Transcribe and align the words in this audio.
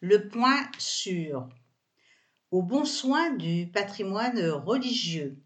Le 0.00 0.28
point 0.28 0.70
sur 0.76 1.48
au 2.50 2.62
bon 2.62 2.84
soin 2.84 3.30
du 3.30 3.66
patrimoine 3.72 4.38
religieux. 4.50 5.38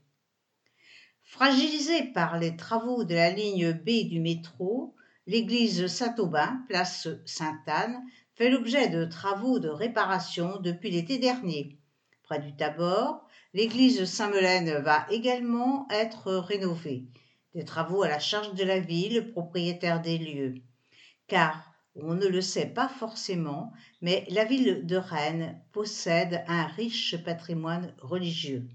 Fragilisée 1.23 2.03
par 2.13 2.37
les 2.37 2.57
travaux 2.57 3.05
de 3.05 3.15
la 3.15 3.31
ligne 3.31 3.73
B 3.73 4.09
du 4.09 4.19
métro, 4.19 4.97
l'église 5.29 5.87
Saint-Aubin, 5.87 6.65
place 6.69 7.07
Sainte-Anne, 7.25 8.03
fait 8.35 8.51
l'objet 8.51 8.89
de 8.89 9.05
travaux 9.05 9.61
de 9.61 9.69
réparation 9.69 10.59
depuis 10.59 10.91
l'été 10.91 11.19
dernier. 11.19 11.79
Près 12.25 12.41
du 12.41 12.57
Tabor, 12.57 13.25
l'église 13.55 14.05
Saint-Melaine 14.05 14.79
va 14.83 15.07
également 15.11 15.87
être 15.91 16.33
rénovée. 16.33 17.05
Des 17.55 17.65
travaux 17.65 18.03
à 18.03 18.09
la 18.09 18.19
charge 18.19 18.55
de 18.55 18.65
la 18.65 18.81
ville, 18.81 19.31
propriétaire 19.31 20.03
des 20.03 20.19
lieux. 20.19 20.55
Car 21.29 21.70
on 21.97 22.15
ne 22.15 22.27
le 22.27 22.41
sait 22.41 22.67
pas 22.67 22.89
forcément, 22.89 23.73
mais 24.01 24.27
la 24.31 24.45
ville 24.45 24.87
de 24.87 24.97
Rennes 24.97 25.61
possède 25.73 26.45
un 26.47 26.67
riche 26.67 27.17
patrimoine 27.25 27.95
religieux. 27.99 28.69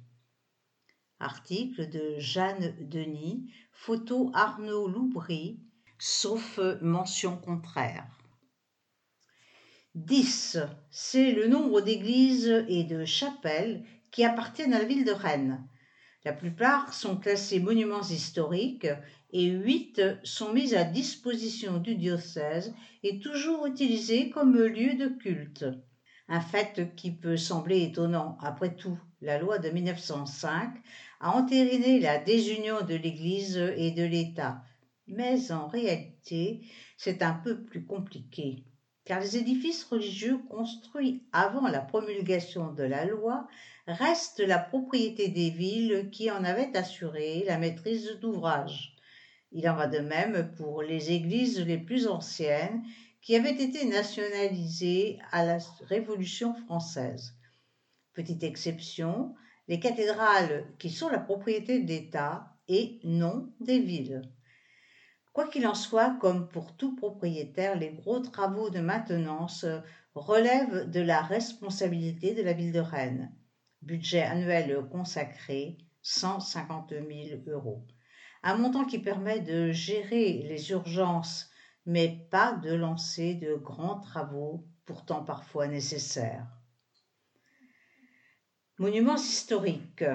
Article 1.19 1.89
de 1.89 2.19
Jeanne 2.19 2.75
Denis, 2.81 3.49
photo 3.71 4.31
Arnaud 4.33 4.87
Loubry, 4.87 5.59
sauf 5.97 6.59
mention 6.81 7.37
contraire. 7.37 8.07
10. 9.95 10.57
C'est 10.91 11.31
le 11.31 11.47
nombre 11.47 11.79
d'églises 11.79 12.65
et 12.67 12.83
de 12.83 13.05
chapelles 13.05 13.85
qui 14.11 14.25
appartiennent 14.25 14.73
à 14.73 14.79
la 14.79 14.85
ville 14.85 15.05
de 15.05 15.11
Rennes. 15.11 15.65
La 16.25 16.33
plupart 16.33 16.91
sont 16.91 17.17
classés 17.17 17.59
monuments 17.59 18.01
historiques 18.01 18.87
et 19.31 19.45
huit 19.45 20.01
sont 20.23 20.51
mises 20.53 20.73
à 20.73 20.83
disposition 20.83 21.77
du 21.77 21.93
diocèse 21.93 22.73
et 23.03 23.19
toujours 23.19 23.67
utilisées 23.67 24.31
comme 24.31 24.57
lieu 24.57 24.95
de 24.95 25.07
culte. 25.07 25.65
Un 26.27 26.41
fait 26.41 26.95
qui 26.95 27.11
peut 27.11 27.37
sembler 27.37 27.83
étonnant. 27.83 28.39
Après 28.41 28.75
tout, 28.75 28.97
la 29.21 29.37
loi 29.37 29.59
de 29.59 29.69
1905 29.69 30.73
a 31.19 31.29
entériné 31.29 31.99
la 31.99 32.17
désunion 32.17 32.81
de 32.81 32.95
l'Église 32.95 33.57
et 33.77 33.91
de 33.91 34.03
l'État. 34.03 34.63
Mais 35.07 35.51
en 35.51 35.67
réalité, 35.67 36.65
c'est 36.97 37.21
un 37.21 37.33
peu 37.33 37.63
plus 37.63 37.85
compliqué, 37.85 38.63
car 39.05 39.19
les 39.19 39.37
édifices 39.37 39.83
religieux 39.83 40.39
construits 40.49 41.23
avant 41.31 41.67
la 41.67 41.79
promulgation 41.79 42.73
de 42.73 42.83
la 42.83 43.05
loi 43.05 43.47
reste 43.87 44.39
la 44.39 44.57
propriété 44.57 45.27
des 45.27 45.51
villes 45.51 46.09
qui 46.11 46.31
en 46.31 46.43
avaient 46.43 46.75
assuré 46.75 47.43
la 47.45 47.59
maîtrise 47.59 48.17
d'ouvrage. 48.19 48.95
Il 49.51 49.69
en 49.69 49.75
va 49.75 49.87
de 49.87 49.99
même 49.99 50.51
pour 50.57 50.81
les 50.81 51.11
églises 51.11 51.61
les 51.61 51.77
plus 51.77 52.07
anciennes 52.07 52.83
qui 53.21 53.35
avaient 53.35 53.63
été 53.63 53.85
nationalisées 53.85 55.19
à 55.31 55.45
la 55.45 55.59
Révolution 55.87 56.55
française. 56.65 57.35
Petite 58.13 58.43
exception, 58.43 59.35
les 59.67 59.79
cathédrales 59.79 60.65
qui 60.79 60.89
sont 60.89 61.09
la 61.09 61.19
propriété 61.19 61.79
d'État 61.79 62.55
et 62.67 62.99
non 63.03 63.51
des 63.59 63.79
villes. 63.79 64.23
Quoi 65.35 65.49
qu'il 65.49 65.67
en 65.67 65.75
soit, 65.75 66.15
comme 66.21 66.47
pour 66.47 66.77
tout 66.77 66.95
propriétaire, 66.95 67.77
les 67.77 67.91
gros 67.91 68.21
travaux 68.21 68.69
de 68.69 68.79
maintenance 68.79 69.65
relèvent 70.13 70.89
de 70.89 71.01
la 71.01 71.21
responsabilité 71.21 72.33
de 72.33 72.41
la 72.41 72.53
ville 72.53 72.71
de 72.71 72.79
Rennes. 72.79 73.35
Budget 73.81 74.21
annuel 74.21 74.87
consacré 74.89 75.77
150 76.03 76.91
000 76.91 77.41
euros. 77.47 77.85
Un 78.43 78.55
montant 78.55 78.85
qui 78.85 78.97
permet 78.97 79.41
de 79.41 79.73
gérer 79.73 80.45
les 80.47 80.71
urgences, 80.71 81.49
mais 81.85 82.25
pas 82.31 82.53
de 82.53 82.73
lancer 82.73 83.35
de 83.35 83.55
grands 83.55 83.99
travaux, 83.99 84.65
pourtant 84.85 85.21
parfois 85.21 85.67
nécessaires. 85.67 86.47
Monuments 88.77 89.17
historiques. 89.17 90.05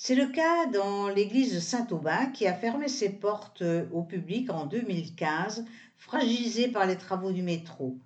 C'est 0.00 0.14
le 0.14 0.28
cas 0.28 0.66
dans 0.66 1.08
l'église 1.08 1.58
Saint-Aubin 1.58 2.26
qui 2.26 2.46
a 2.46 2.54
fermé 2.54 2.86
ses 2.86 3.08
portes 3.10 3.64
au 3.92 4.04
public 4.04 4.48
en 4.48 4.64
2015, 4.64 5.64
fragilisée 5.96 6.68
par 6.68 6.86
les 6.86 6.96
travaux 6.96 7.32
du 7.32 7.42
métro 7.42 7.98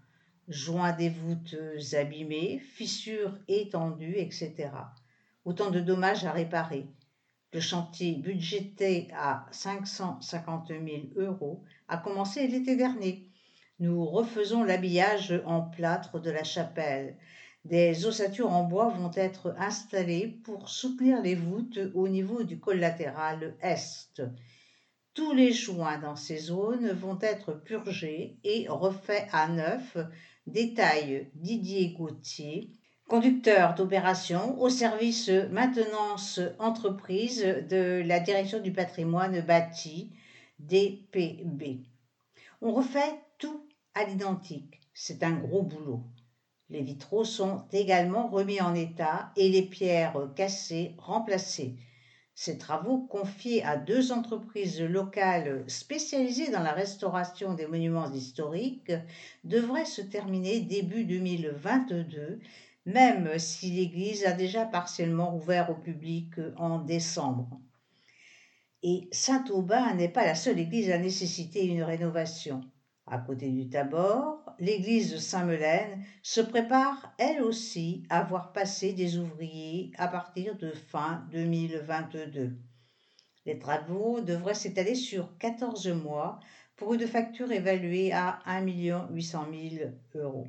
joints 0.48 0.92
des 0.92 1.10
voûtes 1.10 1.54
abîmées, 1.92 2.58
fissures 2.60 3.36
étendues, 3.46 4.16
etc. 4.16 4.70
Autant 5.44 5.70
de 5.70 5.80
dommages 5.80 6.24
à 6.24 6.32
réparer. 6.32 6.86
Le 7.52 7.60
chantier 7.60 8.14
budgété 8.14 9.08
à 9.14 9.46
550 9.50 10.68
000 10.68 10.80
euros 11.16 11.62
a 11.88 11.98
commencé 11.98 12.46
l'été 12.48 12.74
dernier. 12.74 13.28
Nous 13.80 14.06
refaisons 14.06 14.64
l'habillage 14.64 15.42
en 15.44 15.60
plâtre 15.60 16.20
de 16.20 16.30
la 16.30 16.44
chapelle. 16.44 17.18
Des 17.64 18.06
ossatures 18.06 18.50
en 18.50 18.64
bois 18.64 18.88
vont 18.88 19.12
être 19.14 19.54
installées 19.56 20.26
pour 20.44 20.68
soutenir 20.68 21.22
les 21.22 21.36
voûtes 21.36 21.78
au 21.94 22.08
niveau 22.08 22.42
du 22.42 22.58
collatéral 22.58 23.56
est. 23.60 24.20
Tous 25.14 25.32
les 25.32 25.52
joints 25.52 25.98
dans 25.98 26.16
ces 26.16 26.38
zones 26.38 26.90
vont 26.90 27.18
être 27.20 27.52
purgés 27.52 28.38
et 28.42 28.66
refaits 28.68 29.28
à 29.32 29.46
neuf 29.46 29.96
Détail 30.48 31.30
Didier 31.34 31.90
Gauthier, 31.90 32.70
conducteur 33.06 33.76
d'opération 33.76 34.60
au 34.60 34.68
service 34.68 35.28
maintenance 35.28 36.40
entreprise 36.58 37.44
de 37.68 38.02
la 38.04 38.18
direction 38.18 38.58
du 38.58 38.72
patrimoine 38.72 39.40
bâti, 39.40 40.10
DPB. 40.58 41.84
On 42.60 42.72
refait 42.72 43.20
tout 43.38 43.68
à 43.94 44.04
l'identique. 44.04 44.80
C'est 44.94 45.22
un 45.22 45.32
gros 45.32 45.62
boulot. 45.62 46.02
Les 46.72 46.80
vitraux 46.80 47.26
sont 47.26 47.64
également 47.70 48.28
remis 48.28 48.62
en 48.62 48.74
état 48.74 49.30
et 49.36 49.50
les 49.50 49.60
pierres 49.60 50.30
cassées 50.34 50.94
remplacées. 50.96 51.76
Ces 52.34 52.56
travaux, 52.56 53.00
confiés 53.00 53.62
à 53.62 53.76
deux 53.76 54.10
entreprises 54.10 54.80
locales 54.80 55.64
spécialisées 55.66 56.50
dans 56.50 56.62
la 56.62 56.72
restauration 56.72 57.52
des 57.52 57.66
monuments 57.66 58.10
historiques, 58.10 58.92
devraient 59.44 59.84
se 59.84 60.00
terminer 60.00 60.60
début 60.60 61.04
2022, 61.04 62.40
même 62.86 63.38
si 63.38 63.70
l'église 63.70 64.24
a 64.24 64.32
déjà 64.32 64.64
partiellement 64.64 65.36
ouvert 65.36 65.68
au 65.68 65.74
public 65.74 66.36
en 66.56 66.78
décembre. 66.78 67.60
Et 68.82 69.08
Saint-Aubin 69.12 69.94
n'est 69.94 70.08
pas 70.08 70.24
la 70.24 70.34
seule 70.34 70.58
église 70.58 70.90
à 70.90 70.96
nécessiter 70.96 71.66
une 71.66 71.82
rénovation. 71.82 72.62
À 73.06 73.18
côté 73.18 73.50
du 73.50 73.68
Tabor, 73.68 74.41
l'église 74.58 75.18
Saint-Melaine 75.18 76.04
se 76.22 76.40
prépare 76.40 77.14
elle 77.18 77.42
aussi 77.42 78.04
à 78.10 78.22
voir 78.22 78.52
passer 78.52 78.92
des 78.92 79.18
ouvriers 79.18 79.92
à 79.98 80.08
partir 80.08 80.56
de 80.56 80.70
fin 80.70 81.26
2022. 81.32 82.56
Les 83.44 83.58
travaux 83.58 84.20
devraient 84.20 84.54
s'étaler 84.54 84.94
sur 84.94 85.36
14 85.38 85.88
mois 85.88 86.40
pour 86.76 86.94
une 86.94 87.06
facture 87.06 87.50
évaluée 87.52 88.12
à 88.12 88.40
1 88.46 89.08
800 89.10 89.46
000 89.78 89.90
euros. 90.14 90.48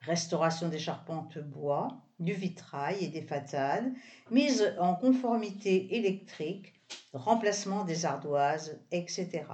Restauration 0.00 0.68
des 0.68 0.78
charpentes 0.78 1.38
bois, 1.38 2.02
du 2.18 2.32
vitrail 2.32 3.04
et 3.04 3.08
des 3.08 3.22
fatades, 3.22 3.92
mise 4.30 4.74
en 4.78 4.94
conformité 4.94 5.96
électrique, 5.96 6.74
remplacement 7.12 7.84
des 7.84 8.04
ardoises, 8.04 8.80
etc. 8.90 9.44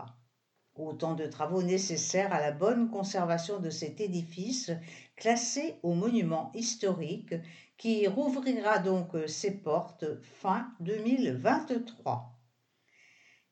Autant 0.81 1.15
de 1.15 1.27
travaux 1.27 1.63
nécessaires 1.63 2.33
à 2.33 2.41
la 2.41 2.53
bonne 2.53 2.89
conservation 2.89 3.61
de 3.61 3.69
cet 3.69 4.01
édifice 4.01 4.71
classé 5.15 5.75
au 5.83 5.93
monument 5.93 6.51
historique 6.55 7.35
qui 7.77 8.07
rouvrira 8.07 8.79
donc 8.79 9.11
ses 9.27 9.51
portes 9.51 10.07
fin 10.23 10.73
2023. 10.81 12.35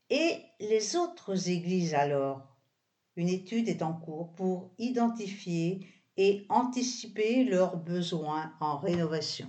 Et 0.09 0.41
les 0.59 0.97
autres 0.97 1.50
églises 1.50 1.94
alors? 1.94 2.56
Une 3.17 3.28
étude 3.28 3.69
est 3.69 3.83
en 3.83 3.93
cours 3.93 4.33
pour 4.33 4.71
identifier 4.78 5.87
et 6.17 6.47
anticiper 6.49 7.44
leurs 7.44 7.76
besoins 7.76 8.55
en 8.61 8.79
rénovation. 8.79 9.49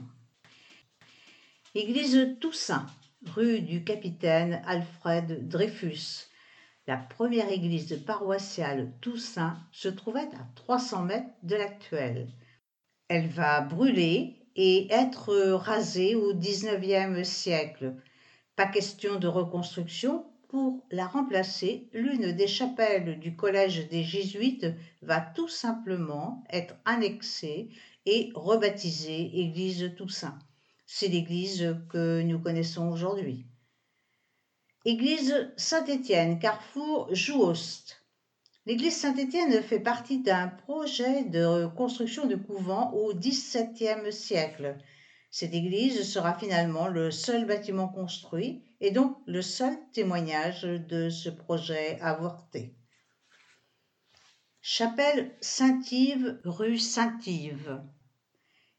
Église 1.76 2.36
Toussaint, 2.42 2.88
rue 3.26 3.62
du 3.62 3.86
capitaine 3.86 4.62
Alfred 4.66 5.48
Dreyfus, 5.48 6.29
la 6.90 6.98
première 6.98 7.52
église 7.52 8.04
paroissiale 8.04 8.92
Toussaint 9.00 9.60
se 9.72 9.90
trouvait 9.90 10.22
à 10.22 10.48
300 10.56 11.04
mètres 11.04 11.30
de 11.44 11.56
l'actuelle. 11.56 12.28
Elle 13.10 13.28
va 13.28 13.62
brûler 13.62 14.38
et 14.56 14.92
être 14.92 15.36
rasée 15.52 16.16
au 16.16 16.34
XIXe 16.34 17.22
siècle. 17.30 17.94
Pas 18.56 18.66
question 18.66 19.20
de 19.20 19.28
reconstruction. 19.28 20.26
Pour 20.48 20.84
la 20.90 21.06
remplacer, 21.06 21.88
l'une 21.94 22.32
des 22.32 22.48
chapelles 22.48 23.20
du 23.20 23.36
collège 23.36 23.88
des 23.90 24.02
Jésuites 24.02 24.66
va 25.04 25.22
tout 25.22 25.48
simplement 25.48 26.44
être 26.50 26.74
annexée 26.86 27.70
et 28.08 28.32
rebaptisée 28.34 29.42
Église 29.42 29.94
Toussaint. 29.96 30.40
C'est 30.88 31.08
l'église 31.08 31.78
que 31.92 32.24
nous 32.24 32.40
connaissons 32.40 32.90
aujourd'hui. 32.90 33.46
Église 34.86 35.52
Saint-Étienne, 35.58 36.40
carrefour 36.40 37.14
Jouost. 37.14 38.02
L'église 38.66 38.96
Saint-Étienne 38.96 39.62
fait 39.62 39.82
partie 39.82 40.22
d'un 40.22 40.48
projet 40.48 41.26
de 41.26 41.68
construction 41.76 42.28
de 42.28 42.36
couvent 42.36 42.90
au 42.94 43.14
XVIIe 43.14 44.14
siècle. 44.14 44.78
Cette 45.32 45.54
église 45.54 46.10
sera 46.10 46.34
finalement 46.34 46.88
le 46.88 47.12
seul 47.12 47.46
bâtiment 47.46 47.90
construit 47.90 48.64
et 48.80 48.92
donc 48.92 49.18
le 49.28 49.42
seul 49.42 49.78
témoignage 49.92 50.62
de 50.62 51.10
ce 51.10 51.30
projet 51.30 52.00
avorté. 52.00 52.74
Chapelle 54.62 55.36
Saint-Yves, 55.42 56.40
rue 56.46 56.78
Saint-Yves. 56.78 57.82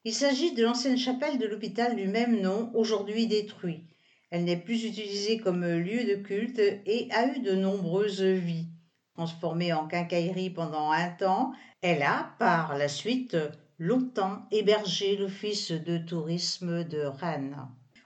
Il 0.04 0.14
s'agit 0.14 0.54
de 0.54 0.64
l'ancienne 0.64 0.96
chapelle 0.96 1.38
de 1.38 1.46
l'hôpital 1.46 1.94
du 1.94 2.06
même 2.06 2.40
nom, 2.40 2.70
aujourd'hui 2.74 3.26
détruit. 3.26 3.84
Elle 4.30 4.44
n'est 4.44 4.56
plus 4.56 4.84
utilisée 4.84 5.38
comme 5.38 5.64
lieu 5.64 6.04
de 6.04 6.22
culte 6.22 6.58
et 6.58 7.08
a 7.10 7.26
eu 7.26 7.40
de 7.40 7.54
nombreuses 7.54 8.22
vies. 8.22 8.68
Transformée 9.14 9.72
en 9.72 9.86
quincaillerie 9.86 10.50
pendant 10.50 10.92
un 10.92 11.10
temps, 11.10 11.52
elle 11.82 12.02
a, 12.02 12.34
par 12.38 12.78
la 12.78 12.88
suite, 12.88 13.36
longtemps 13.78 14.46
hébergé 14.50 15.16
l'office 15.16 15.72
de 15.72 15.98
tourisme 15.98 16.84
de 16.84 17.02
Rennes. 17.02 17.56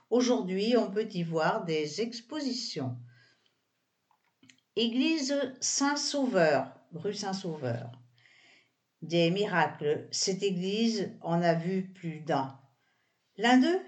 Aujourd'hui, 0.09 0.75
on 0.77 0.89
peut 0.89 1.07
y 1.11 1.23
voir 1.23 1.65
des 1.65 2.01
expositions. 2.01 2.97
Église 4.75 5.35
Saint-Sauveur, 5.61 6.71
rue 6.93 7.13
Saint-Sauveur. 7.13 7.91
Des 9.01 9.29
miracles, 9.29 10.07
cette 10.11 10.43
église 10.43 11.11
en 11.21 11.41
a 11.41 11.53
vu 11.53 11.83
plus 11.93 12.21
d'un. 12.21 12.59
L'un 13.37 13.57
d'eux, 13.57 13.79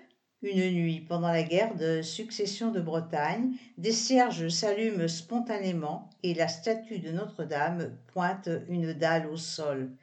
une 0.41 0.69
nuit, 0.71 1.01
pendant 1.01 1.31
la 1.31 1.43
guerre 1.43 1.75
de 1.75 2.01
succession 2.01 2.71
de 2.71 2.79
Bretagne, 2.79 3.53
des 3.77 3.91
cierges 3.91 4.49
s'allument 4.49 5.07
spontanément 5.07 6.09
et 6.21 6.33
la 6.33 6.47
statue 6.47 6.99
de 6.99 7.11
Notre-Dame 7.11 7.97
pointe 8.07 8.49
une 8.67 8.93
dalle 8.93 9.27
au 9.27 9.37
sol. 9.37 9.95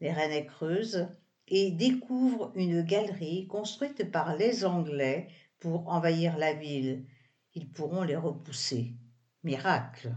Les 0.00 0.12
Rennais 0.12 0.46
creusent 0.46 1.08
et 1.48 1.70
découvrent 1.70 2.52
une 2.54 2.82
galerie 2.82 3.46
construite 3.46 4.10
par 4.10 4.36
les 4.36 4.64
Anglais 4.64 5.28
pour 5.58 5.88
envahir 5.88 6.36
la 6.36 6.52
ville. 6.52 7.04
Ils 7.54 7.68
pourront 7.68 8.02
les 8.02 8.16
repousser. 8.16 8.94
Miracle. 9.42 10.14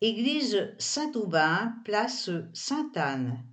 Église 0.00 0.74
Saint-Aubin, 0.78 1.74
place 1.84 2.30
Sainte-Anne. 2.54 3.44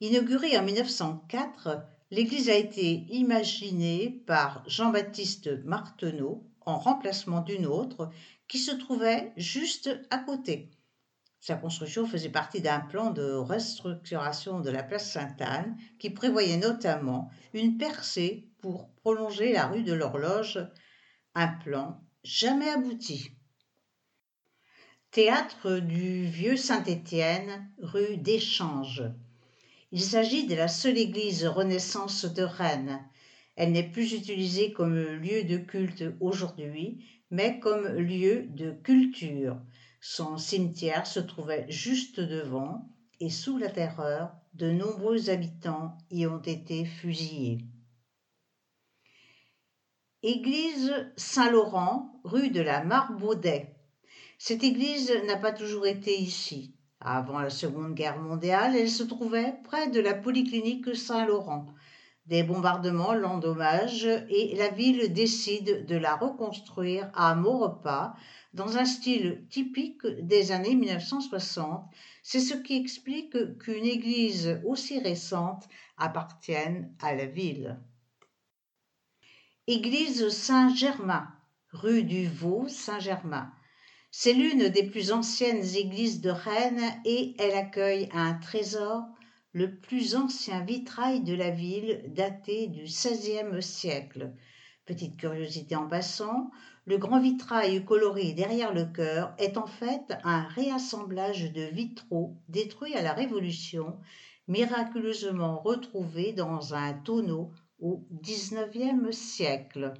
Inaugurée 0.00 0.58
en 0.58 0.64
1904, 0.64 1.84
l'église 2.10 2.48
a 2.48 2.54
été 2.54 3.06
imaginée 3.08 4.22
par 4.26 4.62
Jean-Baptiste 4.66 5.64
Marteneau 5.64 6.46
en 6.60 6.78
remplacement 6.78 7.40
d'une 7.40 7.66
autre 7.66 8.10
qui 8.48 8.58
se 8.58 8.72
trouvait 8.72 9.32
juste 9.36 9.90
à 10.10 10.18
côté. 10.18 10.70
Sa 11.40 11.56
construction 11.56 12.06
faisait 12.06 12.28
partie 12.28 12.60
d'un 12.60 12.80
plan 12.80 13.10
de 13.10 13.32
restructuration 13.32 14.60
de 14.60 14.70
la 14.70 14.82
place 14.82 15.10
Sainte-Anne 15.10 15.76
qui 15.98 16.10
prévoyait 16.10 16.58
notamment 16.58 17.30
une 17.54 17.78
percée 17.78 18.50
pour 18.58 18.90
prolonger 18.96 19.52
la 19.52 19.66
rue 19.66 19.82
de 19.82 19.94
l'Horloge, 19.94 20.58
un 21.34 21.48
plan 21.48 22.04
jamais 22.24 22.68
abouti. 22.68 23.30
Théâtre 25.12 25.78
du 25.78 26.26
Vieux 26.26 26.56
Saint-Étienne, 26.56 27.72
rue 27.78 28.18
d'Échange. 28.18 29.02
Il 29.92 30.00
s'agit 30.00 30.46
de 30.46 30.54
la 30.54 30.68
seule 30.68 30.98
église 30.98 31.44
Renaissance 31.44 32.24
de 32.24 32.42
Rennes. 32.42 33.04
Elle 33.56 33.72
n'est 33.72 33.90
plus 33.90 34.12
utilisée 34.12 34.72
comme 34.72 34.94
lieu 34.94 35.42
de 35.42 35.56
culte 35.56 36.04
aujourd'hui, 36.20 37.04
mais 37.30 37.58
comme 37.58 37.88
lieu 37.88 38.46
de 38.48 38.70
culture. 38.70 39.60
Son 40.00 40.38
cimetière 40.38 41.06
se 41.06 41.18
trouvait 41.18 41.66
juste 41.68 42.20
devant 42.20 42.88
et 43.18 43.30
sous 43.30 43.58
la 43.58 43.68
terreur, 43.68 44.32
de 44.54 44.70
nombreux 44.70 45.28
habitants 45.28 45.98
y 46.10 46.26
ont 46.26 46.40
été 46.40 46.84
fusillés. 46.84 47.58
Église 50.22 50.92
Saint-Laurent, 51.16 52.20
rue 52.24 52.50
de 52.50 52.60
la 52.60 52.84
Marbaudet. 52.84 53.74
Cette 54.38 54.64
église 54.64 55.12
n'a 55.26 55.36
pas 55.36 55.52
toujours 55.52 55.86
été 55.86 56.18
ici. 56.18 56.74
Avant 57.00 57.40
la 57.40 57.48
Seconde 57.48 57.94
Guerre 57.94 58.18
mondiale, 58.18 58.76
elle 58.76 58.90
se 58.90 59.02
trouvait 59.02 59.54
près 59.64 59.88
de 59.88 60.00
la 60.00 60.12
polyclinique 60.12 60.94
Saint-Laurent. 60.94 61.66
Des 62.26 62.42
bombardements 62.42 63.14
l'endommagent 63.14 64.04
et 64.28 64.54
la 64.56 64.68
ville 64.68 65.12
décide 65.12 65.86
de 65.86 65.96
la 65.96 66.14
reconstruire 66.14 67.10
à 67.14 67.34
Maurepas 67.34 68.14
dans 68.52 68.76
un 68.76 68.84
style 68.84 69.46
typique 69.48 70.06
des 70.06 70.52
années 70.52 70.74
1960. 70.74 71.90
C'est 72.22 72.40
ce 72.40 72.54
qui 72.54 72.76
explique 72.76 73.58
qu'une 73.58 73.86
église 73.86 74.60
aussi 74.66 74.98
récente 75.00 75.66
appartienne 75.96 76.94
à 77.00 77.14
la 77.14 77.24
ville. 77.24 77.80
Église 79.66 80.28
Saint-Germain, 80.28 81.28
rue 81.72 82.02
du 82.02 82.28
Vau 82.28 82.68
Saint-Germain. 82.68 83.50
C'est 84.12 84.32
l'une 84.32 84.68
des 84.68 84.82
plus 84.82 85.12
anciennes 85.12 85.64
églises 85.76 86.20
de 86.20 86.30
Rennes 86.30 87.00
et 87.04 87.36
elle 87.38 87.54
accueille 87.54 88.08
un 88.12 88.34
trésor, 88.34 89.04
le 89.52 89.76
plus 89.76 90.16
ancien 90.16 90.64
vitrail 90.64 91.22
de 91.22 91.34
la 91.34 91.50
ville 91.50 92.02
daté 92.08 92.66
du 92.66 92.82
XVIe 92.82 93.62
siècle. 93.62 94.32
Petite 94.84 95.16
curiosité 95.16 95.76
en 95.76 95.86
passant, 95.86 96.50
le 96.86 96.98
grand 96.98 97.20
vitrail 97.20 97.84
coloré 97.84 98.32
derrière 98.32 98.74
le 98.74 98.86
chœur 98.86 99.32
est 99.38 99.56
en 99.56 99.68
fait 99.68 100.18
un 100.24 100.42
réassemblage 100.48 101.52
de 101.52 101.62
vitraux 101.62 102.36
détruits 102.48 102.96
à 102.96 103.02
la 103.02 103.12
Révolution, 103.12 104.00
miraculeusement 104.48 105.60
retrouvés 105.60 106.32
dans 106.32 106.74
un 106.74 106.94
tonneau 106.94 107.52
au 107.78 108.04
XIXe 108.10 109.16
siècle. 109.16 109.94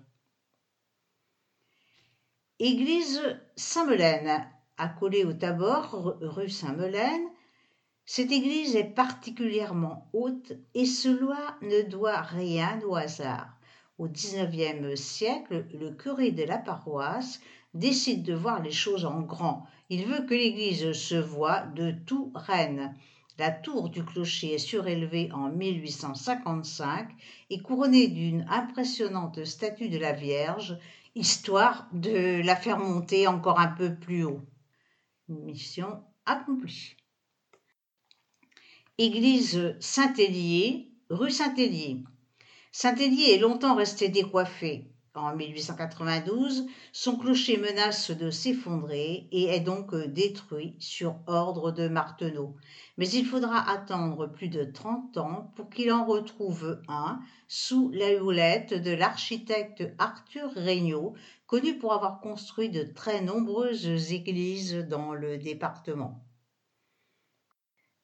Église 2.62 3.22
Saint-Melaine, 3.56 4.46
accolée 4.76 5.24
au 5.24 5.32
Tabor, 5.32 6.18
rue 6.20 6.50
Saint-Melaine. 6.50 7.26
Cette 8.04 8.30
église 8.30 8.76
est 8.76 8.94
particulièrement 8.94 10.10
haute 10.12 10.52
et 10.74 10.84
cela 10.84 11.56
ne 11.62 11.88
doit 11.88 12.20
rien 12.20 12.78
au 12.86 12.96
hasard. 12.96 13.48
Au 13.96 14.08
XIXe 14.08 15.00
siècle, 15.00 15.64
le 15.72 15.92
curé 15.92 16.32
de 16.32 16.44
la 16.44 16.58
paroisse 16.58 17.40
décide 17.72 18.24
de 18.24 18.34
voir 18.34 18.62
les 18.62 18.72
choses 18.72 19.06
en 19.06 19.22
grand. 19.22 19.66
Il 19.88 20.04
veut 20.04 20.26
que 20.26 20.34
l'église 20.34 20.92
se 20.92 21.14
voie 21.14 21.62
de 21.62 21.92
tout 22.04 22.30
Rennes. 22.34 22.94
La 23.40 23.50
tour 23.50 23.88
du 23.88 24.04
clocher 24.04 24.56
est 24.56 24.58
surélevée 24.58 25.32
en 25.32 25.48
1855 25.48 27.08
et 27.48 27.62
couronnée 27.62 28.08
d'une 28.08 28.44
impressionnante 28.50 29.46
statue 29.46 29.88
de 29.88 29.96
la 29.96 30.12
Vierge 30.12 30.76
histoire 31.14 31.88
de 31.94 32.42
la 32.44 32.54
faire 32.54 32.76
monter 32.76 33.26
encore 33.28 33.58
un 33.58 33.68
peu 33.68 33.94
plus 33.94 34.24
haut. 34.24 34.42
Mission 35.28 36.04
accomplie. 36.26 36.96
Église 38.98 39.74
Saint-Hélier, 39.80 40.92
rue 41.08 41.30
Saint-Hélier. 41.30 42.04
Saint-Hélier 42.72 43.32
est 43.32 43.38
longtemps 43.38 43.74
resté 43.74 44.10
décoiffé. 44.10 44.89
En 45.16 45.34
1892, 45.34 46.68
son 46.92 47.16
clocher 47.16 47.56
menace 47.56 48.12
de 48.12 48.30
s'effondrer 48.30 49.26
et 49.32 49.46
est 49.46 49.58
donc 49.58 49.92
détruit 49.96 50.76
sur 50.78 51.16
ordre 51.26 51.72
de 51.72 51.88
Marteneau. 51.88 52.54
Mais 52.96 53.08
il 53.08 53.26
faudra 53.26 53.68
attendre 53.68 54.28
plus 54.28 54.46
de 54.46 54.62
30 54.62 55.16
ans 55.16 55.52
pour 55.56 55.68
qu'il 55.68 55.90
en 55.90 56.04
retrouve 56.04 56.80
un 56.86 57.18
sous 57.48 57.90
la 57.90 58.22
houlette 58.22 58.72
de 58.72 58.92
l'architecte 58.92 59.82
Arthur 59.98 60.54
Regnault, 60.54 61.14
connu 61.48 61.76
pour 61.76 61.92
avoir 61.92 62.20
construit 62.20 62.70
de 62.70 62.84
très 62.84 63.20
nombreuses 63.20 64.12
églises 64.12 64.76
dans 64.76 65.12
le 65.12 65.38
département. 65.38 66.24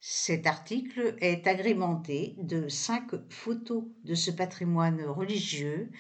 Cet 0.00 0.46
article 0.46 1.16
est 1.20 1.46
agrémenté 1.46 2.36
de 2.38 2.68
cinq 2.68 3.10
photos 3.28 3.84
de 4.04 4.14
ce 4.14 4.30
patrimoine 4.30 5.04
religieux 5.04 5.90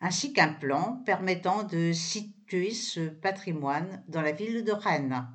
ainsi 0.00 0.32
qu'un 0.32 0.52
plan 0.52 1.02
permettant 1.04 1.62
de 1.62 1.92
situer 1.92 2.72
ce 2.72 3.08
patrimoine 3.08 4.04
dans 4.08 4.22
la 4.22 4.32
ville 4.32 4.64
de 4.64 4.72
Rennes. 4.72 5.26